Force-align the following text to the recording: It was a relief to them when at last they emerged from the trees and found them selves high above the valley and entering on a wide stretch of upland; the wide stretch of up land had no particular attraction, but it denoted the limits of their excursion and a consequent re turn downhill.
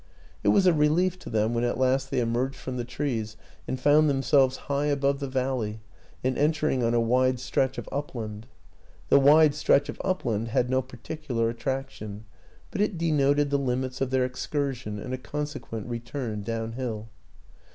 It 0.43 0.47
was 0.47 0.65
a 0.65 0.73
relief 0.73 1.19
to 1.19 1.29
them 1.29 1.53
when 1.53 1.63
at 1.63 1.77
last 1.77 2.09
they 2.09 2.21
emerged 2.21 2.55
from 2.55 2.75
the 2.75 2.83
trees 2.83 3.37
and 3.67 3.79
found 3.79 4.09
them 4.09 4.23
selves 4.23 4.57
high 4.65 4.87
above 4.87 5.19
the 5.19 5.27
valley 5.27 5.79
and 6.23 6.39
entering 6.39 6.81
on 6.81 6.95
a 6.95 6.99
wide 6.99 7.39
stretch 7.39 7.77
of 7.77 7.87
upland; 7.91 8.47
the 9.09 9.19
wide 9.19 9.53
stretch 9.53 9.89
of 9.89 10.01
up 10.03 10.25
land 10.25 10.47
had 10.47 10.71
no 10.71 10.81
particular 10.81 11.49
attraction, 11.51 12.25
but 12.71 12.81
it 12.81 12.97
denoted 12.97 13.51
the 13.51 13.59
limits 13.59 14.01
of 14.01 14.09
their 14.09 14.25
excursion 14.25 14.97
and 14.97 15.13
a 15.13 15.19
consequent 15.19 15.85
re 15.87 15.99
turn 15.99 16.41
downhill. 16.41 17.09